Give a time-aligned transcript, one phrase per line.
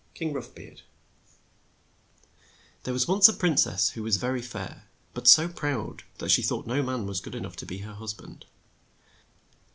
[0.15, 0.81] KING ROUGHBEARD
[2.85, 6.31] THERE was once a prin cess who was ver y fair, but so proud that
[6.31, 8.45] she thought no man was good e nough to be her hus band.